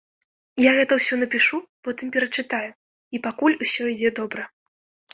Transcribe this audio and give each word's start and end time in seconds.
Я 0.63 0.71
гэта 0.79 0.97
ўсё 0.99 1.19
напішу, 1.25 1.59
потым 1.89 2.07
перачытаю, 2.17 2.71
і 3.15 3.25
пакуль 3.31 3.59
усё 3.63 3.81
ідзе 3.95 4.17
добра. 4.23 4.43